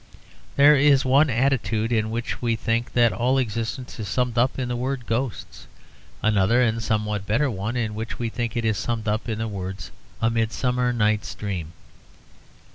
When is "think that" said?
2.55-3.13